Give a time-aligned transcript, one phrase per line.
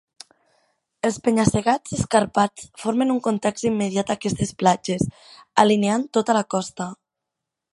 [1.09, 5.07] Els penya-segats escarpats formen un context immediat a aquestes platges,
[5.65, 6.89] alineant tota la costa.